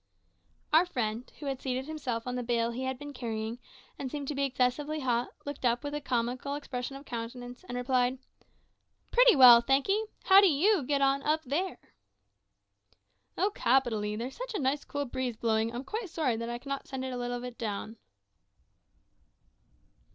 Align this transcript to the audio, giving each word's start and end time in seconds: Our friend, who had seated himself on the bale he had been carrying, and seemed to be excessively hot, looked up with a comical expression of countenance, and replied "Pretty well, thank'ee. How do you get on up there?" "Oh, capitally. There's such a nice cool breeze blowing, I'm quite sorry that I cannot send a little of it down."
Our 0.73 0.87
friend, 0.87 1.31
who 1.37 1.45
had 1.45 1.61
seated 1.61 1.85
himself 1.85 2.25
on 2.25 2.33
the 2.33 2.41
bale 2.41 2.71
he 2.71 2.85
had 2.85 2.97
been 2.97 3.13
carrying, 3.13 3.59
and 3.99 4.09
seemed 4.09 4.27
to 4.29 4.33
be 4.33 4.45
excessively 4.45 5.01
hot, 5.01 5.29
looked 5.45 5.63
up 5.63 5.83
with 5.83 5.93
a 5.93 6.01
comical 6.01 6.55
expression 6.55 6.95
of 6.95 7.05
countenance, 7.05 7.63
and 7.69 7.77
replied 7.77 8.17
"Pretty 9.11 9.35
well, 9.35 9.61
thank'ee. 9.61 10.05
How 10.23 10.41
do 10.41 10.47
you 10.47 10.81
get 10.81 11.03
on 11.03 11.21
up 11.21 11.43
there?" 11.43 11.77
"Oh, 13.37 13.51
capitally. 13.53 14.15
There's 14.15 14.35
such 14.35 14.55
a 14.55 14.59
nice 14.59 14.83
cool 14.83 15.05
breeze 15.05 15.37
blowing, 15.37 15.71
I'm 15.71 15.83
quite 15.85 16.09
sorry 16.09 16.35
that 16.35 16.49
I 16.49 16.57
cannot 16.57 16.87
send 16.87 17.05
a 17.05 17.15
little 17.15 17.37
of 17.37 17.43
it 17.43 17.59
down." 17.59 17.97